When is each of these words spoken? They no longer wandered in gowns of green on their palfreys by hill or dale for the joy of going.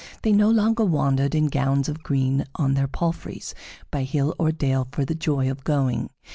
They 0.23 0.31
no 0.31 0.49
longer 0.49 0.83
wandered 0.83 1.35
in 1.35 1.45
gowns 1.45 1.87
of 1.87 2.01
green 2.01 2.45
on 2.55 2.73
their 2.73 2.87
palfreys 2.87 3.53
by 3.91 4.01
hill 4.01 4.33
or 4.39 4.51
dale 4.51 4.87
for 4.91 5.05
the 5.05 5.13
joy 5.13 5.51
of 5.51 5.63
going. 5.63 6.09